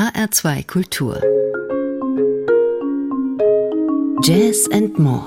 HR2 0.00 0.66
Kultur. 0.66 1.20
Jazz 4.22 4.66
and 4.72 4.98
More. 4.98 5.26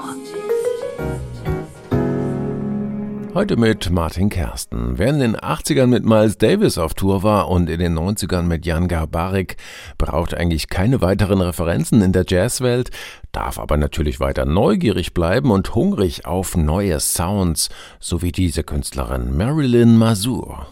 Heute 3.36 3.56
mit 3.56 3.92
Martin 3.92 4.30
Kersten. 4.30 4.98
Wer 4.98 5.10
in 5.10 5.20
den 5.20 5.38
80ern 5.38 5.86
mit 5.86 6.06
Miles 6.06 6.40
Davis 6.40 6.80
auf 6.80 6.96
Tour 6.96 7.22
war 7.22 7.50
und 7.50 7.70
in 7.70 7.80
den 7.80 7.96
90ern 7.96 8.48
mit 8.48 8.66
Jan 8.66 8.88
Garbarek, 8.88 9.58
braucht 10.00 10.34
eigentlich 10.34 10.70
keine 10.70 11.02
weiteren 11.02 11.42
Referenzen 11.42 12.02
in 12.02 12.12
der 12.12 12.26
Jazzwelt, 12.28 12.90
darf 13.32 13.60
aber 13.60 13.78
natürlich 13.78 14.20
weiter 14.20 14.46
neugierig 14.46 15.14
bleiben 15.14 15.52
und 15.52 15.76
hungrig 15.76 16.26
auf 16.26 16.58
neue 16.58 17.00
Sounds, 17.00 17.70
so 18.00 18.24
wie 18.24 18.32
diese 18.32 18.64
Künstlerin 18.64 19.38
Marilyn 19.38 20.00
Mazur. 20.00 20.66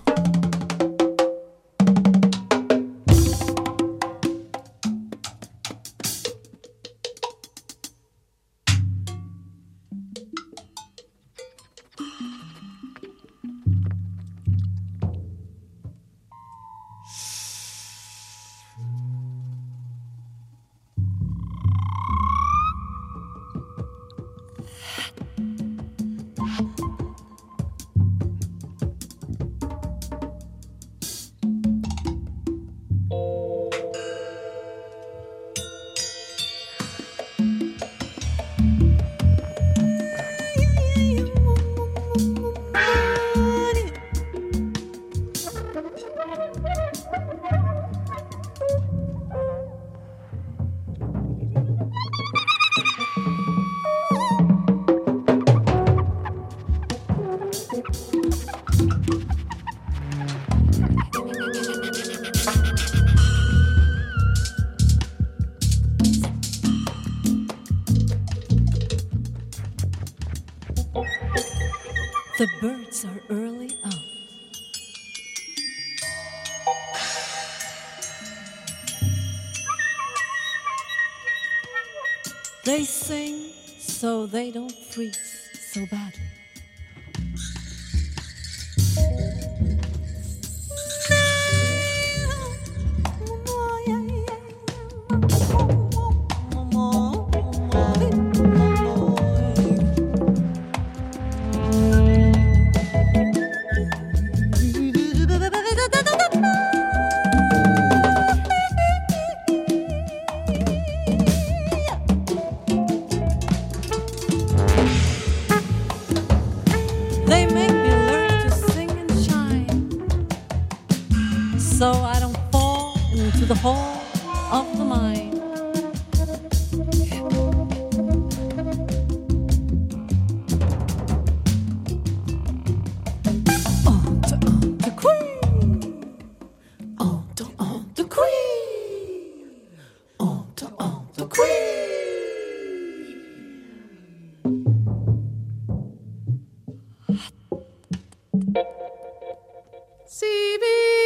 CV. 150.11 151.00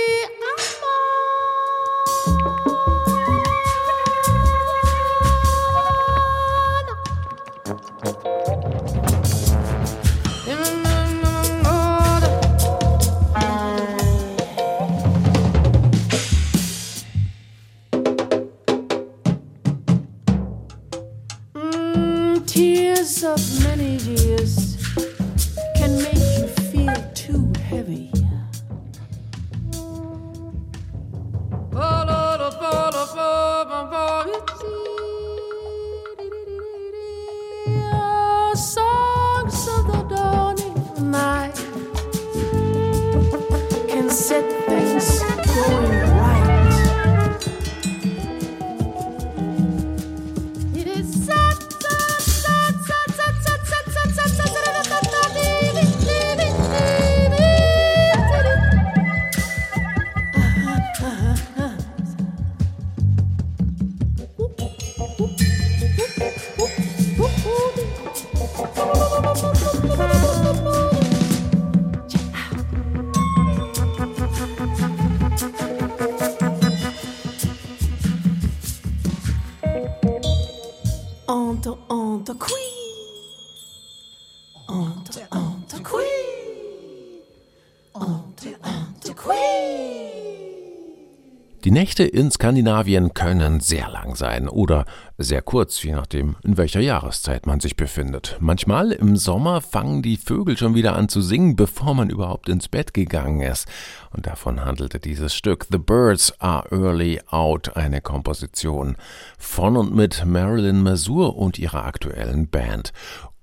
Nächte 91.86 92.04
in 92.04 92.32
Skandinavien 92.32 93.14
können 93.14 93.60
sehr 93.60 93.88
lang 93.92 94.16
sein 94.16 94.50
oder 94.50 94.86
sehr 95.20 95.44
kurz, 95.44 95.84
je 95.84 95.92
nachdem, 95.92 96.36
in 96.44 96.58
welcher 96.58 96.80
Jahreszeit 96.80 97.46
man 97.46 97.60
sich 97.60 97.78
befindet. 97.78 98.38
Manchmal 98.40 98.92
im 98.92 99.16
Sommer 99.18 99.62
fangen 99.62 100.02
die 100.02 100.18
Vögel 100.18 100.58
schon 100.58 100.74
wieder 100.74 100.96
an 100.96 101.10
zu 101.10 101.22
singen, 101.22 101.56
bevor 101.56 101.94
man 101.94 102.10
überhaupt 102.10 102.50
ins 102.50 102.70
Bett 102.70 102.96
gegangen 102.96 103.42
ist. 103.42 103.68
Und 104.10 104.26
davon 104.26 104.66
handelte 104.66 105.00
dieses 105.00 105.36
Stück 105.36 105.68
The 105.70 105.78
Birds 105.78 106.34
Are 106.42 106.68
Early 106.72 107.22
Out, 107.28 107.78
eine 107.78 108.02
Komposition 108.02 108.98
von 109.38 109.78
und 109.78 109.94
mit 109.94 110.26
Marilyn 110.26 110.82
Mazur 110.82 111.38
und 111.38 111.60
ihrer 111.60 111.86
aktuellen 111.86 112.50
Band 112.50 112.94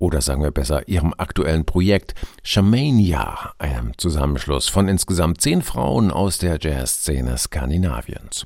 oder 0.02 0.20
sagen 0.20 0.42
wir 0.42 0.50
besser 0.50 0.88
ihrem 0.88 1.14
aktuellen 1.16 1.64
Projekt 1.64 2.16
Shamania, 2.42 3.52
einem 3.58 3.96
Zusammenschluss 3.98 4.68
von 4.68 4.88
insgesamt 4.88 5.40
zehn 5.40 5.62
Frauen 5.62 6.10
aus 6.10 6.38
der 6.38 6.58
Jazzszene 6.60 7.38
Skandinaviens. 7.38 8.44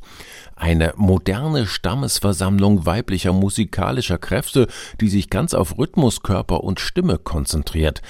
Eine 0.56 0.94
moderne 0.97 1.67
Stammesversammlung 1.67 2.87
weiblicher 2.87 3.35
musikalischer 3.35 4.17
Kräfte, 4.17 4.69
die 5.03 5.11
sich 5.11 5.29
ganz 5.29 5.53
auf 5.53 5.76
Rhythmus, 5.79 6.23
Körper 6.23 6.64
und 6.64 6.81
Stimme 6.81 7.19
konzentriert. 7.19 8.00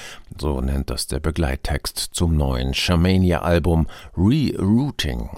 So 0.41 0.61
nennt 0.61 0.89
das 0.91 1.09
der 1.09 1.19
Begleittext 1.19 1.99
zum 2.13 2.37
neuen 2.37 2.73
Shamania-Album 2.73 3.89
Rerouting. 4.17 5.29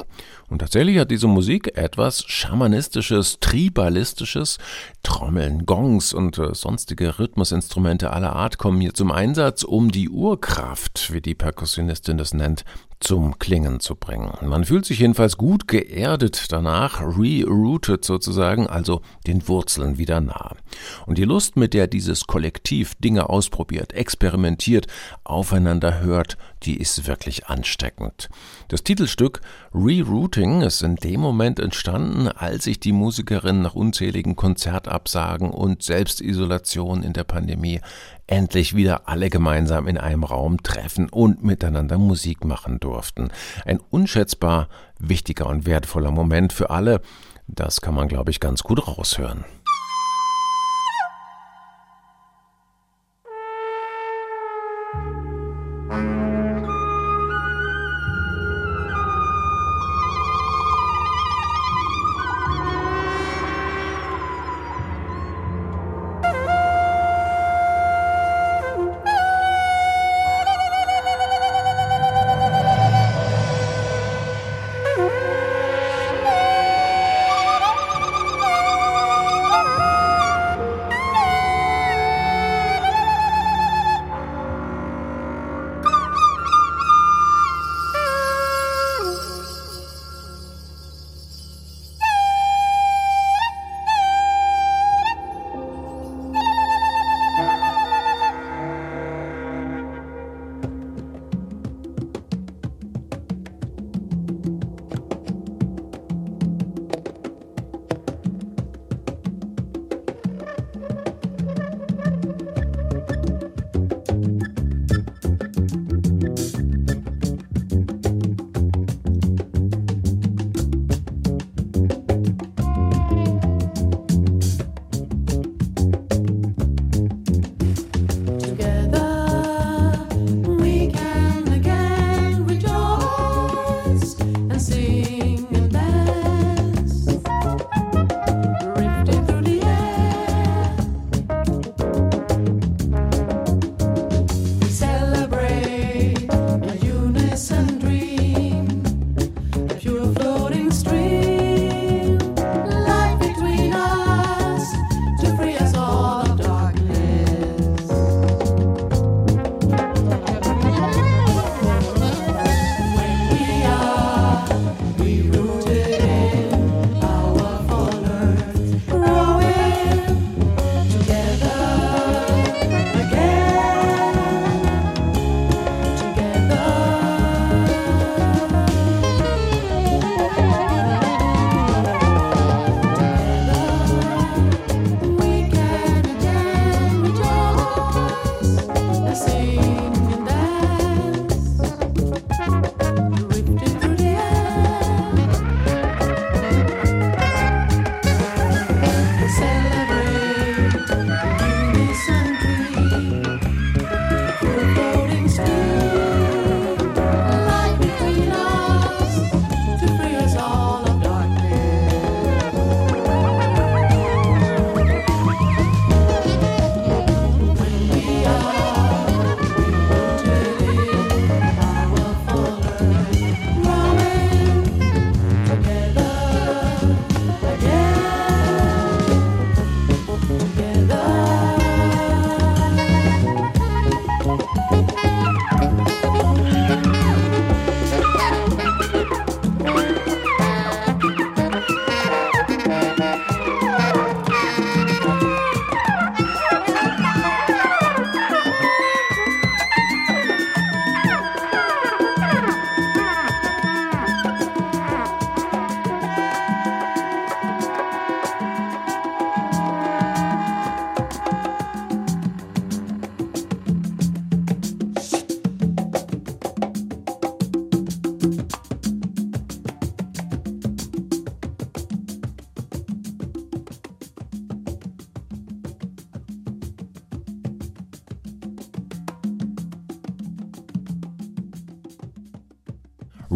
Und 0.51 0.61
tatsächlich 0.61 0.99
hat 0.99 1.11
diese 1.11 1.29
Musik 1.29 1.77
etwas 1.77 2.25
Schamanistisches, 2.27 3.39
Tribalistisches. 3.41 4.59
Trommeln, 5.03 5.67
Gongs 5.67 6.13
und 6.13 6.39
äh, 6.39 6.55
sonstige 6.55 7.19
Rhythmusinstrumente 7.19 8.13
aller 8.13 8.35
Art 8.35 8.59
kommen 8.59 8.81
hier 8.81 8.95
zum 8.95 9.13
Einsatz, 9.13 9.63
um 9.63 9.91
die 9.91 10.09
Urkraft, 10.09 11.13
wie 11.13 11.21
die 11.21 11.35
Perkussionistin 11.35 12.19
das 12.19 12.35
nennt, 12.35 12.65
zum 13.01 13.39
Klingen 13.39 13.81
zu 13.81 13.95
bringen. 13.95 14.33
Man 14.43 14.65
fühlt 14.65 14.85
sich 14.85 14.99
jedenfalls 14.99 15.37
gut 15.37 15.69
geerdet 15.69 16.51
danach, 16.51 17.01
rerouted 17.01 18.05
sozusagen, 18.05 18.67
also 18.67 19.03
den 19.27 19.47
Wurzeln 19.47 19.99
wieder 19.99 20.21
nah. 20.21 20.53
Und 21.07 21.19
die 21.19 21.25
Lust, 21.25 21.57
mit 21.57 21.75
der 21.75 21.87
dieses 21.87 22.27
Kollektiv 22.27 22.95
Dinge 22.97 23.29
ausprobiert, 23.29 23.93
experimentiert, 23.93 24.87
aufeinander 25.25 26.01
hört, 26.01 26.37
die 26.63 26.77
ist 26.77 27.07
wirklich 27.07 27.47
ansteckend. 27.47 28.29
Das 28.69 28.83
Titelstück 28.83 29.41
Rerouting 29.75 30.63
ist 30.63 30.83
in 30.83 30.97
dem 30.97 31.21
Moment 31.21 31.61
entstanden, 31.61 32.29
als 32.29 32.65
sich 32.65 32.81
die 32.81 32.93
Musikerin 32.93 33.63
nach 33.63 33.75
unzähligen 33.75 34.37
Konzertabsagen 34.37 35.51
und 35.51 35.83
Selbstisolation 35.83 37.03
in 37.03 37.13
der 37.13 37.25
Pandemie 37.25 37.81
endlich 38.27 38.77
wieder 38.77 39.09
alle 39.09 39.31
gemeinsam 39.31 39.89
in 39.89 39.99
einem 39.99 40.25
Raum 40.25 40.63
treffen 40.63 41.09
und 41.09 41.43
miteinander 41.43 41.99
Musik 41.99 42.45
machen 42.45 42.79
durften. 42.81 43.31
Ein 43.65 43.81
unschätzbar 43.91 44.69
wichtiger 44.99 45.47
und 45.47 45.67
wertvoller 45.67 46.11
Moment 46.11 46.53
für 46.53 46.71
alle. 46.71 47.01
Das 47.47 47.81
kann 47.81 47.95
man, 47.95 48.09
glaube 48.09 48.31
ich, 48.31 48.41
ganz 48.41 48.63
gut 48.63 48.87
raushören. 48.87 49.45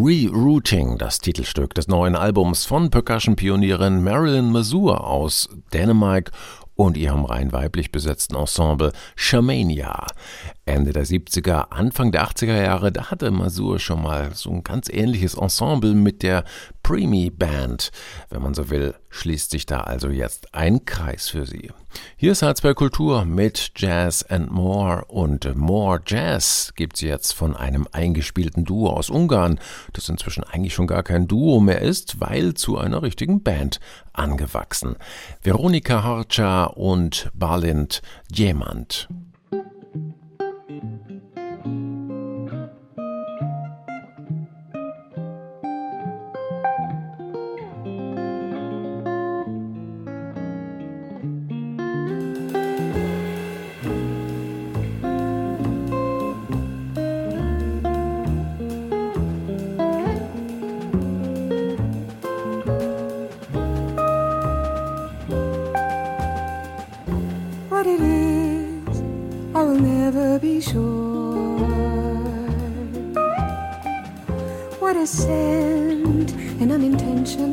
Rerouting, 0.05 0.99
das 0.99 1.21
Titelstück 1.21 1.75
des 1.75 1.87
neuen 1.87 2.17
Albums 2.17 2.65
von 2.65 2.91
Percussion-Pionierin 2.91 4.03
Marilyn 4.03 4.51
Mazur 4.51 5.07
aus 5.07 5.49
Dänemark 5.73 6.33
und 6.75 6.97
ihrem 6.97 7.25
rein 7.25 7.53
weiblich 7.53 7.93
besetzten 7.93 8.35
Ensemble 8.35 8.91
Shamania. 9.15 10.07
Ende 10.65 10.93
der 10.93 11.07
70er, 11.07 11.71
Anfang 11.71 12.11
der 12.11 12.27
80er 12.27 12.61
Jahre, 12.61 12.91
da 12.91 13.13
hatte 13.13 13.31
Masur 13.31 13.79
schon 13.79 14.03
mal 14.03 14.35
so 14.35 14.51
ein 14.51 14.65
ganz 14.65 14.89
ähnliches 14.89 15.35
Ensemble 15.35 15.95
mit 15.95 16.25
der 16.25 16.43
Preemie 16.83 17.31
Band. 17.31 17.91
Wenn 18.31 18.43
man 18.43 18.55
so 18.55 18.71
will, 18.71 18.95
schließt 19.11 19.51
sich 19.51 19.67
da 19.67 19.81
also 19.81 20.09
jetzt 20.09 20.55
ein 20.55 20.85
Kreis 20.85 21.29
für 21.29 21.47
sie. 21.47 21.71
Hier 22.17 22.33
ist 22.33 22.41
Salzberg 22.41 22.77
Kultur 22.77 23.25
mit 23.25 23.73
Jazz 23.77 24.23
and 24.23 24.51
More 24.51 25.05
und 25.07 25.55
More 25.55 26.01
Jazz 26.07 26.73
gibt's 26.75 27.01
jetzt 27.01 27.33
von 27.33 27.57
einem 27.57 27.87
eingespielten 27.93 28.65
Duo 28.65 28.91
aus 28.91 29.11
Ungarn, 29.11 29.61
das 29.93 30.09
inzwischen 30.09 30.45
eigentlich 30.45 30.75
schon 30.75 30.87
gar 30.87 31.03
kein 31.03 31.29
Duo 31.29 31.61
mehr 31.61 31.83
ist, 31.83 32.21
weil 32.21 32.55
zu 32.55 32.79
einer 32.79 33.03
richtigen 33.03 33.43
Band 33.43 33.81
angewachsen. 34.13 34.97
Veronika 35.43 36.03
Harcha 36.03 36.65
und 36.65 37.31
Balint 37.35 38.03
Jemand. 38.31 39.09
innocent 75.03 76.31
and 76.61 76.71
unintentional. 76.71 77.51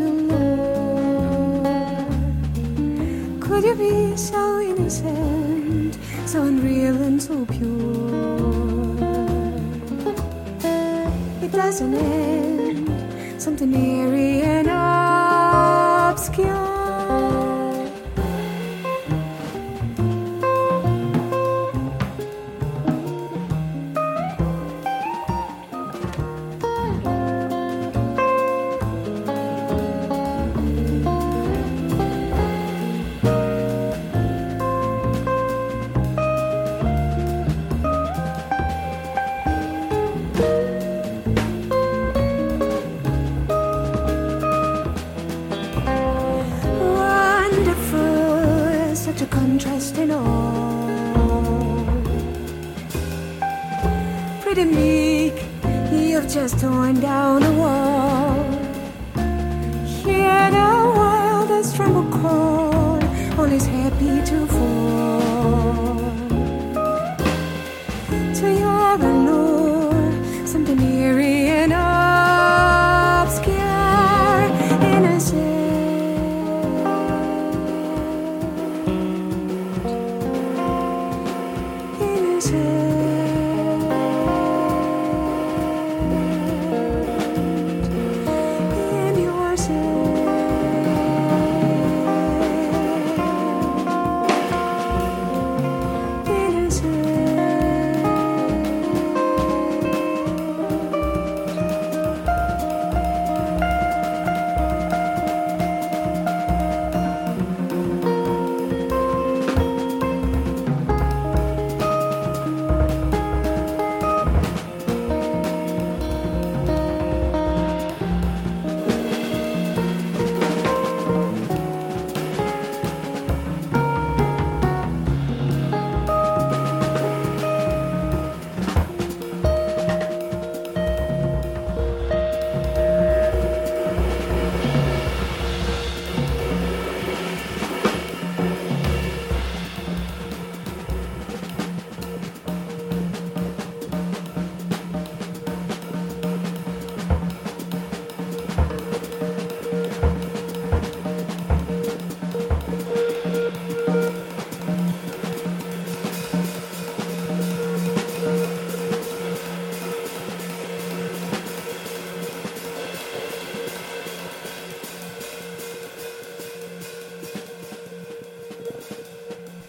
Could 3.39 3.63
you 3.63 3.73
be 3.73 4.15
so 4.15 4.59
innocent, 4.59 5.97
so 6.27 6.43
unreal 6.43 7.01
and 7.01 7.19
so 7.19 7.45
pure? 7.45 8.99
It 11.41 11.51
doesn't 11.51 11.95
end, 11.95 13.41
something 13.41 13.71
new. 13.71 13.98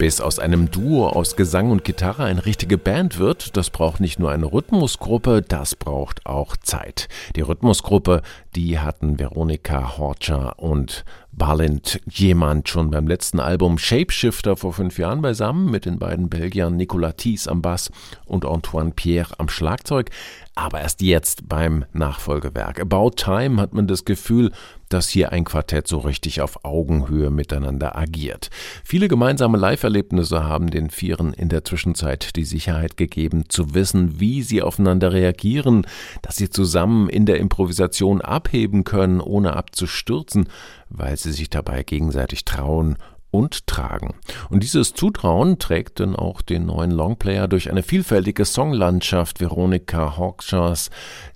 Bis 0.01 0.23
aus 0.23 0.39
einem 0.39 0.71
Duo 0.71 1.11
aus 1.11 1.37
Gesang 1.37 1.71
und 1.71 1.85
Gitarre 1.85 2.25
eine 2.25 2.47
richtige 2.47 2.79
Band 2.79 3.19
wird, 3.19 3.59
das 3.59 3.69
braucht 3.69 4.01
nicht 4.01 4.19
nur 4.19 4.31
eine 4.31 4.51
Rhythmusgruppe, 4.51 5.43
das 5.43 5.75
braucht 5.75 6.25
auch 6.25 6.57
Zeit. 6.57 7.07
Die 7.37 7.43
Rhythmusgruppe, 7.43 8.23
die 8.57 8.79
hatten 8.79 9.19
Veronika 9.19 9.99
Horcher 9.99 10.59
und 10.59 11.05
Balint 11.33 12.01
jemand 12.11 12.71
schon 12.71 12.91
beim 12.91 13.07
letzten 13.07 13.41
Album 13.41 13.77
Shapeshifter 13.77 14.57
vor 14.57 14.73
fünf 14.73 14.99
Jahren 14.99 15.21
beisammen 15.21 15.71
mit 15.71 15.85
den 15.85 15.99
beiden 15.99 16.31
Belgiern 16.31 16.77
Nicolas 16.77 17.17
Thies 17.17 17.47
am 17.47 17.61
Bass 17.61 17.91
und 18.25 18.47
Antoine 18.47 18.93
Pierre 18.93 19.35
am 19.37 19.51
Schlagzeug. 19.51 20.09
Aber 20.55 20.81
erst 20.81 21.03
jetzt 21.03 21.47
beim 21.47 21.85
Nachfolgewerk 21.93 22.81
About 22.81 23.11
Time 23.17 23.61
hat 23.61 23.75
man 23.75 23.87
das 23.87 24.07
Gefühl, 24.07 24.51
dass 24.91 25.09
hier 25.09 25.33
ein 25.33 25.45
Quartett 25.45 25.89
so 25.89 25.99
richtig 25.99 26.43
auf 26.43 26.65
Augenhöhe 26.65 27.31
miteinander 27.31 27.97
agiert. 27.97 28.51
Viele 28.85 29.09
gemeinsame 29.09 29.57
Live-Erlebnisse 29.57 30.45
haben 30.45 30.71
den 30.71 30.91
Vieren 30.91 31.33
in 31.33 31.49
der 31.49 31.65
Zwischenzeit 31.65 32.37
die 32.37 32.45
Sicherheit 32.45 32.97
gegeben, 32.99 33.45
zu 33.49 33.75
wissen, 33.75 34.21
wie 34.21 34.43
sie 34.43 34.63
aufeinander 34.63 35.13
reagieren, 35.13 35.87
dass 36.23 36.37
sie 36.37 36.51
zusammen 36.51 37.09
in 37.09 37.25
der 37.25 37.39
Improvisation 37.39 38.21
abheben 38.21 38.85
können, 38.85 39.21
ohne 39.21 39.57
abzustürzen, 39.57 40.49
weil 40.89 41.17
sie 41.17 41.33
sich 41.33 41.49
dabei 41.49 41.83
gegenseitig 41.83 42.45
trauen 42.45 42.99
und 43.31 43.67
tragen. 43.67 44.15
Und 44.49 44.63
dieses 44.63 44.95
Zutrauen 44.95 45.59
trägt 45.59 46.01
dann 46.01 46.17
auch 46.17 46.43
den 46.43 46.67
neuen 46.67 46.91
Longplayer 46.91 47.49
durch 47.49 47.71
eine 47.71 47.83
vielfältige 47.83 48.45
Songlandschaft 48.45 49.41
Veronika 49.41 50.17
Hawkshaw's 50.17 50.91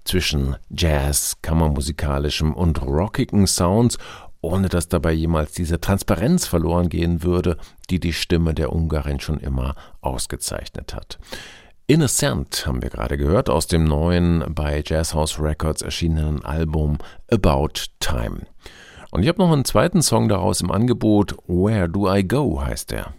zwischen 0.04 0.56
Jazz, 0.70 1.36
kammermusikalischem 1.42 2.52
und 2.52 2.82
rockigen 2.82 3.46
Sounds 3.46 3.98
ohne 4.44 4.68
dass 4.68 4.88
dabei 4.88 5.12
jemals 5.12 5.52
diese 5.52 5.80
Transparenz 5.80 6.46
verloren 6.46 6.90
gehen 6.90 7.22
würde, 7.22 7.56
die 7.88 7.98
die 7.98 8.12
Stimme 8.12 8.52
der 8.52 8.74
Ungarin 8.74 9.18
schon 9.18 9.40
immer 9.40 9.74
ausgezeichnet 10.02 10.94
hat. 10.94 11.18
Innocent 11.86 12.66
haben 12.66 12.82
wir 12.82 12.90
gerade 12.90 13.18
gehört 13.18 13.50
aus 13.50 13.66
dem 13.66 13.84
neuen 13.84 14.44
bei 14.54 14.82
Jazz 14.86 15.14
House 15.14 15.40
Records 15.40 15.82
erschienenen 15.82 16.44
Album 16.44 16.98
About 17.30 17.72
Time. 18.00 18.46
Und 19.14 19.23
ich 19.23 19.28
habe 19.28 19.40
noch 19.40 19.52
einen 19.52 19.64
zweiten 19.64 20.02
Song 20.02 20.28
daraus 20.28 20.61
im 20.61 20.73
Angebot. 20.73 21.37
Where 21.47 21.88
Do 21.88 22.12
I 22.12 22.26
Go 22.26 22.61
heißt 22.61 22.90
der. 22.90 23.14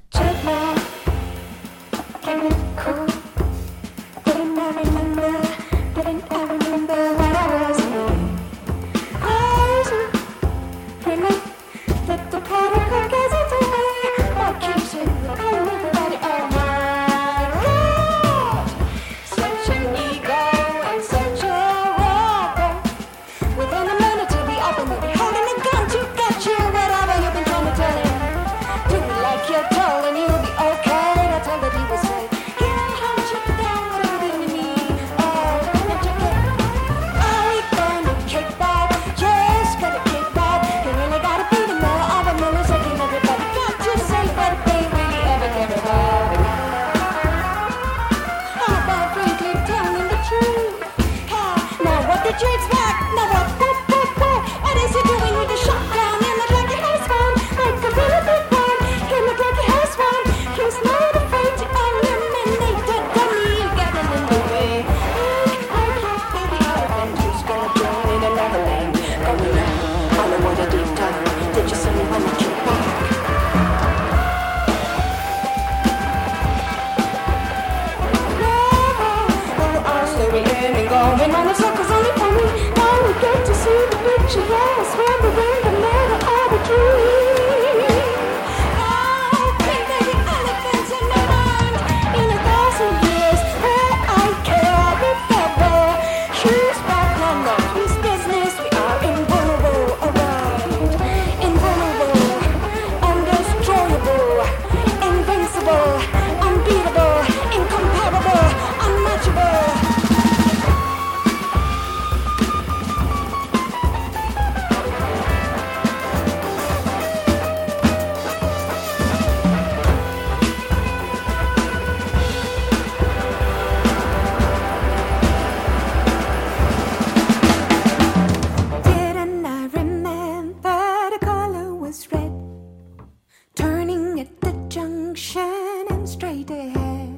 junction 135.16 135.86
and 135.92 136.10
straight 136.10 136.50
ahead. 136.50 137.10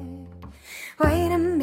Wait 1.00 1.32
a 1.32 1.38
minute. 1.38 1.57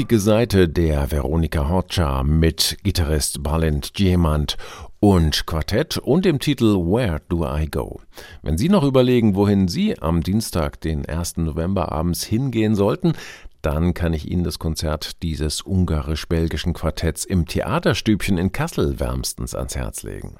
Rockige 0.00 0.18
Seite 0.18 0.66
der 0.66 1.10
Veronika 1.10 1.68
Horcha 1.68 2.22
mit 2.22 2.78
Gitarrist 2.82 3.42
Balint 3.42 3.98
Diamant 3.98 4.56
und 4.98 5.44
Quartett 5.44 5.98
und 5.98 6.24
dem 6.24 6.38
Titel 6.38 6.74
Where 6.74 7.20
Do 7.28 7.44
I 7.46 7.66
Go? 7.66 8.00
Wenn 8.40 8.56
Sie 8.56 8.70
noch 8.70 8.82
überlegen, 8.82 9.34
wohin 9.34 9.68
Sie 9.68 10.00
am 10.00 10.22
Dienstag, 10.22 10.80
den 10.80 11.06
1. 11.06 11.36
November 11.36 11.92
abends 11.92 12.24
hingehen 12.24 12.74
sollten, 12.74 13.12
dann 13.60 13.92
kann 13.92 14.14
ich 14.14 14.30
Ihnen 14.30 14.42
das 14.42 14.58
Konzert 14.58 15.22
dieses 15.22 15.60
ungarisch-belgischen 15.60 16.72
Quartetts 16.72 17.26
im 17.26 17.44
Theaterstübchen 17.44 18.38
in 18.38 18.52
Kassel 18.52 19.00
wärmstens 19.00 19.54
ans 19.54 19.76
Herz 19.76 20.02
legen. 20.02 20.38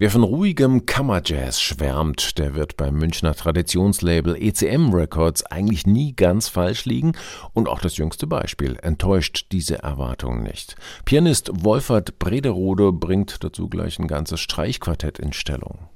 Wer 0.00 0.12
von 0.12 0.22
ruhigem 0.22 0.86
Kammerjazz 0.86 1.60
schwärmt, 1.60 2.38
der 2.38 2.54
wird 2.54 2.76
beim 2.76 2.94
Münchner 2.94 3.34
Traditionslabel 3.34 4.36
ECM 4.40 4.94
Records 4.94 5.44
eigentlich 5.44 5.88
nie 5.88 6.12
ganz 6.14 6.48
falsch 6.48 6.84
liegen 6.84 7.14
und 7.52 7.68
auch 7.68 7.80
das 7.80 7.96
jüngste 7.96 8.28
Beispiel 8.28 8.78
enttäuscht 8.80 9.46
diese 9.50 9.82
Erwartungen 9.82 10.44
nicht. 10.44 10.76
Pianist 11.04 11.50
Wolfert 11.64 12.20
Brederode 12.20 12.92
bringt 12.92 13.42
dazu 13.42 13.68
gleich 13.68 13.98
ein 13.98 14.06
ganzes 14.06 14.38
Streichquartett 14.38 15.18
in 15.18 15.32
Stellung. 15.32 15.88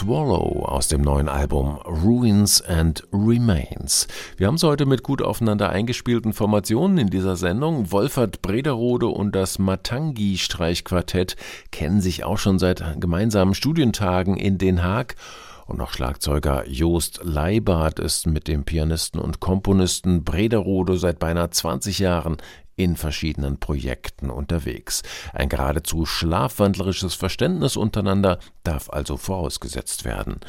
Swallow 0.00 0.64
aus 0.64 0.88
dem 0.88 1.02
neuen 1.02 1.28
Album 1.28 1.76
Ruins 1.84 2.62
and 2.62 3.06
Remains. 3.12 4.08
Wir 4.38 4.46
haben 4.46 4.54
es 4.54 4.62
heute 4.62 4.86
mit 4.86 5.02
gut 5.02 5.20
aufeinander 5.20 5.68
eingespielten 5.68 6.32
Formationen 6.32 6.96
in 6.96 7.10
dieser 7.10 7.36
Sendung. 7.36 7.92
Wolfert 7.92 8.40
Brederode 8.40 9.08
und 9.08 9.36
das 9.36 9.58
Matangi-Streichquartett 9.58 11.36
kennen 11.70 12.00
sich 12.00 12.24
auch 12.24 12.38
schon 12.38 12.58
seit 12.58 12.82
gemeinsamen 12.98 13.52
Studientagen 13.52 14.38
in 14.38 14.56
Den 14.56 14.82
Haag. 14.82 15.16
Und 15.66 15.82
auch 15.82 15.92
Schlagzeuger 15.92 16.66
Joost 16.66 17.20
Leibart 17.22 17.98
ist 17.98 18.26
mit 18.26 18.48
dem 18.48 18.64
Pianisten 18.64 19.20
und 19.20 19.38
Komponisten 19.38 20.24
Brederode 20.24 20.96
seit 20.96 21.18
beinahe 21.18 21.50
20 21.50 21.98
Jahren 21.98 22.38
in 22.82 22.96
verschiedenen 22.96 23.58
Projekten 23.58 24.30
unterwegs. 24.30 25.02
Ein 25.34 25.50
geradezu 25.50 26.06
schlafwandlerisches 26.06 27.14
Verständnis 27.14 27.76
untereinander 27.76 28.38
darf 28.64 28.88
also 28.88 29.18
vorausgesetzt 29.18 30.06
werden. 30.06 30.40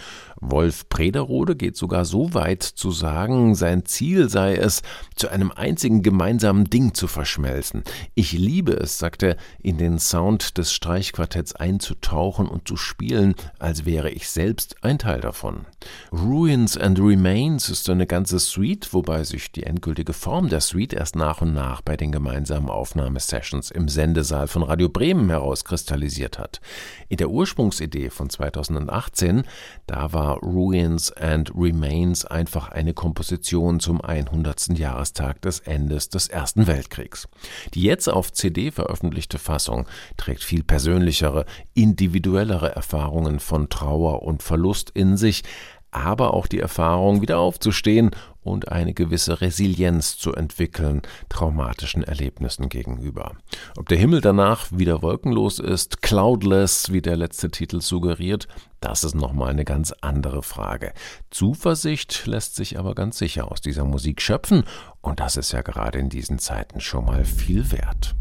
Wolf 0.42 0.90
Prederode 0.90 1.56
geht 1.56 1.78
sogar 1.78 2.04
so 2.04 2.34
weit 2.34 2.64
zu 2.64 2.90
sagen, 2.90 3.54
sein 3.54 3.86
Ziel 3.86 4.28
sei 4.28 4.56
es, 4.56 4.82
zu 5.16 5.30
einem 5.30 5.52
einzigen 5.52 6.02
gemeinsamen 6.02 6.66
Ding 6.66 6.96
zu 6.96 7.08
verschmelzen. 7.08 7.84
Ich 8.16 8.32
liebe 8.32 8.74
es, 8.74 8.98
sagt 8.98 9.22
er, 9.22 9.38
in 9.62 9.78
den 9.78 10.00
Sound 10.00 10.58
des 10.58 10.74
Streichquartetts 10.74 11.56
einzutauchen 11.56 12.48
und 12.48 12.68
zu 12.68 12.76
spielen, 12.76 13.36
als 13.60 13.86
wäre 13.86 14.10
ich 14.10 14.30
selbst 14.30 14.84
ein 14.84 14.98
Teil 14.98 15.22
davon. 15.22 15.68
Ruins 16.12 16.76
and 16.76 17.00
Remains 17.00 17.70
ist 17.70 17.88
eine 17.90 18.08
ganze 18.08 18.40
Suite, 18.40 18.94
wobei 18.94 19.24
sich 19.24 19.52
die 19.52 19.64
endgültige 19.64 20.14
Form 20.14 20.50
der 20.50 20.62
Suite 20.62 20.94
erst 20.94 21.16
nach 21.16 21.42
und 21.42 21.54
nach 21.54 21.82
bei 21.82 21.96
den 21.96 22.12
gemeinsamen 22.12 22.70
Aufnahmesessions 22.70 23.70
im 23.70 23.88
Sendesaal 23.88 24.48
von 24.48 24.64
Radio 24.64 24.90
Bremen 24.90 25.30
herauskristallisiert 25.30 26.40
hat. 26.40 26.62
In 27.10 27.18
der 27.18 27.30
Ursprungsidee 27.30 28.10
von 28.10 28.30
2018, 28.30 29.44
da 29.86 30.14
war 30.14 30.31
Ruins 30.34 31.12
and 31.12 31.52
Remains 31.56 32.26
einfach 32.26 32.70
eine 32.70 32.94
Komposition 32.94 33.80
zum 33.80 34.02
100. 34.02 34.78
Jahrestag 34.78 35.42
des 35.42 35.60
Endes 35.60 36.10
des 36.10 36.28
Ersten 36.28 36.68
Weltkriegs. 36.68 37.28
Die 37.74 37.84
jetzt 37.84 38.08
auf 38.08 38.32
CD 38.32 38.72
veröffentlichte 38.72 39.40
Fassung 39.40 39.88
trägt 40.18 40.44
viel 40.44 40.64
persönlichere, 40.64 41.46
individuellere 41.74 42.76
Erfahrungen 42.76 43.40
von 43.40 43.70
Trauer 43.70 44.24
und 44.24 44.44
Verlust 44.44 44.90
in 44.92 45.18
sich, 45.18 45.44
aber 45.92 46.34
auch 46.34 46.48
die 46.48 46.60
Erfahrung, 46.60 47.22
wieder 47.22 47.40
aufzustehen 47.40 48.12
und 48.44 48.72
eine 48.72 48.94
gewisse 48.94 49.42
Resilienz 49.42 50.18
zu 50.18 50.34
entwickeln 50.34 51.02
traumatischen 51.30 52.04
Erlebnissen 52.04 52.70
gegenüber. 52.70 53.34
Ob 53.78 53.88
der 53.90 53.98
Himmel 53.98 54.22
danach 54.22 54.68
wieder 54.72 55.02
wolkenlos 55.02 55.60
ist, 55.60 56.02
cloudless, 56.02 56.92
wie 56.92 57.02
der 57.02 57.18
letzte 57.18 57.52
Titel 57.52 57.82
suggeriert, 57.82 58.48
das 58.80 59.04
ist 59.04 59.14
nochmal 59.14 59.50
eine 59.50 59.66
ganz 59.66 59.94
andere 60.02 60.42
Frage. 60.42 60.94
Zuversicht 61.30 62.26
lässt 62.26 62.56
sich 62.56 62.80
aber 62.80 62.96
ganz 62.96 63.20
sicher 63.20 63.52
aus 63.52 63.62
dieser 63.62 63.86
Musik 63.86 64.22
schöpfen 64.22 64.64
und 65.02 65.20
das 65.20 65.38
ist 65.38 65.52
ja 65.52 65.62
gerade 65.62 66.00
in 66.00 66.10
diesen 66.10 66.40
Zeiten 66.40 66.80
schon 66.80 67.06
mal 67.06 67.26
viel 67.26 67.72
wert. 67.72 68.16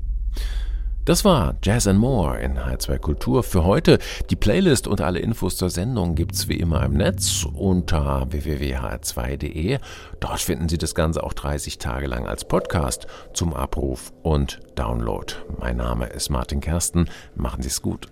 Das 1.10 1.24
war 1.24 1.56
Jazz 1.64 1.88
and 1.88 1.98
More 1.98 2.38
in 2.38 2.56
H2 2.56 2.98
Kultur 3.00 3.42
für 3.42 3.64
heute. 3.64 3.98
Die 4.30 4.36
Playlist 4.36 4.86
und 4.86 5.00
alle 5.00 5.18
Infos 5.18 5.56
zur 5.56 5.68
Sendung 5.68 6.14
gibt's 6.14 6.46
wie 6.46 6.54
immer 6.54 6.84
im 6.84 6.92
Netz 6.92 7.44
unter 7.52 8.28
www.hr2.de. 8.30 9.80
Dort 10.20 10.38
finden 10.38 10.68
Sie 10.68 10.78
das 10.78 10.94
Ganze 10.94 11.24
auch 11.24 11.32
30 11.32 11.78
Tage 11.78 12.06
lang 12.06 12.28
als 12.28 12.44
Podcast 12.44 13.08
zum 13.34 13.54
Abruf 13.54 14.12
und 14.22 14.60
Download. 14.76 15.34
Mein 15.58 15.78
Name 15.78 16.06
ist 16.06 16.30
Martin 16.30 16.60
Kersten. 16.60 17.10
Machen 17.34 17.62
Sie 17.62 17.70
es 17.70 17.82
gut. 17.82 18.06